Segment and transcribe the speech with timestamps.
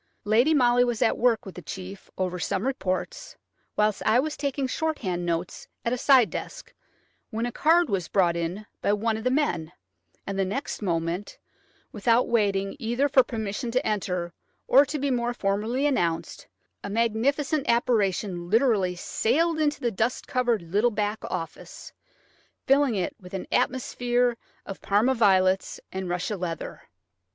[0.23, 3.35] Lady Molly was at work with the chief over some reports,
[3.75, 6.73] whilst I was taking shorthand notes at a side desk,
[7.29, 9.71] when a card was brought in by one of the men,
[10.25, 11.37] and the next moment,
[11.91, 14.33] without waiting either for permission to enter
[14.65, 16.47] or to be more formally announced,
[16.83, 21.93] a magnificent apparition literally sailed into the dust covered little back office,
[22.65, 26.81] filling it with an atmosphere of Parma violets and russia leather